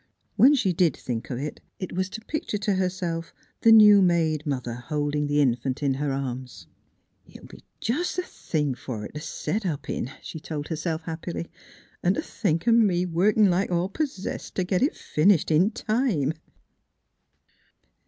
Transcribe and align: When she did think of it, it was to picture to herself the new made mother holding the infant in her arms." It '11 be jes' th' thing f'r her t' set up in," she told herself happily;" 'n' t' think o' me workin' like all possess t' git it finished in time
When 0.35 0.55
she 0.55 0.73
did 0.73 0.97
think 0.97 1.29
of 1.29 1.37
it, 1.37 1.59
it 1.77 1.91
was 1.93 2.09
to 2.09 2.21
picture 2.21 2.57
to 2.57 2.73
herself 2.73 3.35
the 3.59 3.71
new 3.71 4.01
made 4.01 4.47
mother 4.47 4.73
holding 4.73 5.27
the 5.27 5.39
infant 5.41 5.83
in 5.83 5.93
her 5.93 6.11
arms." 6.11 6.65
It 7.27 7.35
'11 7.35 7.47
be 7.51 7.63
jes' 7.87 8.15
th' 8.15 8.25
thing 8.25 8.73
f'r 8.73 9.01
her 9.01 9.07
t' 9.09 9.19
set 9.19 9.63
up 9.63 9.91
in," 9.91 10.09
she 10.23 10.39
told 10.39 10.69
herself 10.69 11.03
happily;" 11.03 11.51
'n' 12.03 12.15
t' 12.15 12.21
think 12.21 12.67
o' 12.67 12.71
me 12.71 13.05
workin' 13.05 13.51
like 13.51 13.69
all 13.69 13.89
possess 13.89 14.49
t' 14.49 14.63
git 14.63 14.81
it 14.81 14.95
finished 14.97 15.51
in 15.51 15.69
time 15.69 16.33